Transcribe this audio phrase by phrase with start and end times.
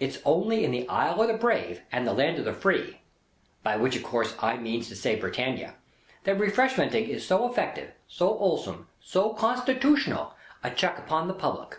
[0.00, 3.02] It's only in the Isle of the Brave and Land of the Free
[3.62, 5.74] (by which of course I mean to say Britannia)
[6.24, 11.78] that Refreshmenting is so effective, so 'olesome, so constitutional, a check upon the public.